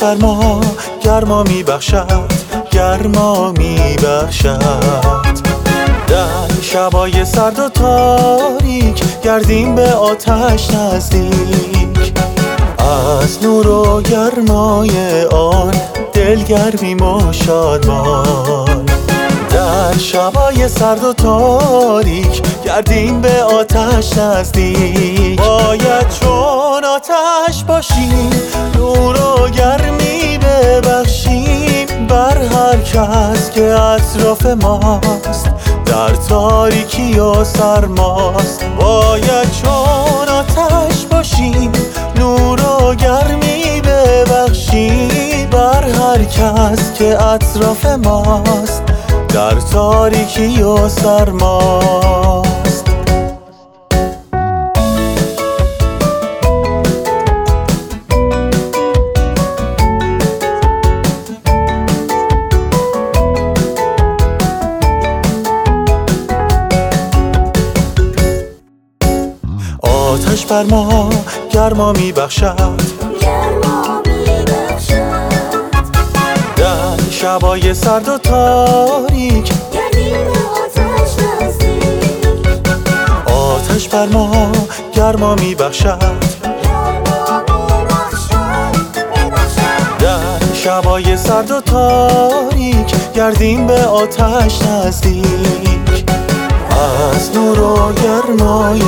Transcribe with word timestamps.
گرما 0.00 1.42
می 1.42 1.62
بخشد 1.62 2.32
گرما 2.70 3.52
می 3.52 3.96
بخشد 3.96 4.60
در 6.08 6.62
شبای 6.62 7.24
سرد 7.24 7.58
و 7.58 7.68
تاریک 7.68 9.02
گردیم 9.22 9.74
به 9.74 9.92
آتش 9.92 10.70
نزدیک. 10.70 12.12
از 13.22 13.42
نور 13.42 13.68
و 13.68 14.02
گرمای 14.02 15.24
آن 15.24 15.74
دلگرمیم 16.12 17.02
و 17.02 17.32
شادمان 17.32 18.86
در 19.50 19.98
شبای 19.98 20.68
سرد 20.68 21.04
و 21.04 21.12
تاریک 21.12 22.42
گردیم 22.64 23.20
به 23.20 23.42
آتش 23.42 24.18
نزدیک. 24.18 25.40
باید 25.40 26.08
چون 26.20 26.84
آتش 26.84 27.64
باشیم 27.64 28.29
کس 33.00 33.50
که 33.50 33.80
اطراف 33.80 34.46
ماست 34.46 35.50
در 35.86 36.08
تاریکی 36.28 37.18
و 37.18 37.44
سرماست. 37.44 38.64
باید 38.80 39.50
چون 39.62 40.28
آتش 40.28 41.06
باشیم 41.10 41.72
نور 42.16 42.60
و 42.60 42.94
گرمی 42.94 43.80
ببخشیم. 43.80 45.48
بر 45.50 45.84
هر 45.84 46.24
کس 46.24 46.92
که 46.92 47.24
اطراف 47.24 47.86
ماست 47.86 48.82
در 49.28 49.54
تاریکی 49.72 50.62
و 50.62 50.88
سرماست. 50.88 52.29
آتش 70.10 70.46
بر 70.46 70.62
ما 70.62 71.10
گرما 71.50 71.92
می 71.92 72.12
بخشد 72.12 72.80
گرما 73.20 74.02
می 74.06 74.44
بخشد 74.44 75.30
در 76.56 77.10
شبای 77.10 77.74
سرد 77.74 78.08
و 78.08 78.18
تاریک 78.18 79.52
آتش 83.26 83.88
بر 83.88 84.06
ما 84.06 84.52
گرما 84.94 85.34
در 89.98 90.54
شبای 90.54 91.16
سرد 91.16 91.50
و 91.50 91.60
تاریک 91.60 93.12
گردیم 93.14 93.66
به 93.66 93.84
آتش 93.84 94.62
نزدیک. 94.62 95.80
از 97.14 97.36
نور 97.36 97.60
و 97.60 97.92
گرمای 97.92 98.82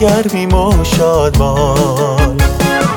دلگرمیم 0.00 0.54
و 0.54 0.84
شادمان 0.84 2.36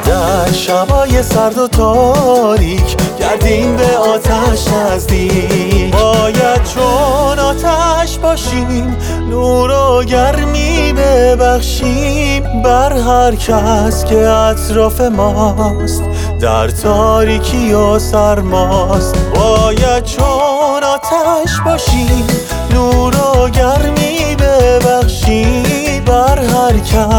در 0.05 0.51
شبای 0.51 1.23
سرد 1.23 1.57
و 1.57 1.67
تاریک 1.67 2.97
گردیم 3.19 3.77
به 3.77 3.97
آتش 3.97 4.67
نزدیک. 4.67 5.95
باید 5.95 6.63
چون 6.63 7.39
آتش 7.39 8.17
باشیم 8.17 8.97
نور 9.29 9.71
و 9.71 10.03
گرمی 10.03 10.93
ببخشیم. 10.93 12.61
بر 12.63 12.93
هر 12.93 13.35
کس 13.35 14.05
که 14.05 14.29
اطراف 14.29 15.01
ماست 15.01 16.03
در 16.41 16.67
تاریکی 16.67 17.73
و 17.73 17.99
سرماست. 17.99 19.15
باید 19.35 20.03
چون 20.03 20.83
آتش 20.83 21.59
باشیم 21.65 22.27
نور 22.73 23.15
و 23.15 23.49
گرمی 23.49 24.02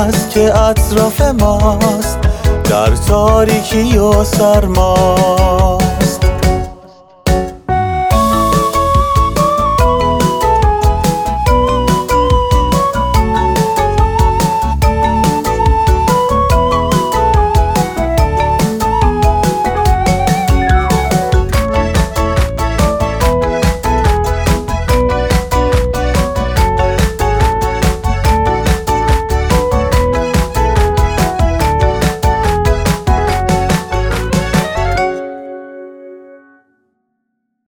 کس 0.06 0.28
که 0.28 0.60
اطراف 0.60 1.20
ماست 1.20 2.19
در 2.70 2.97
تاریکی 2.97 3.98
و 3.98 4.25
سرما. 4.25 5.53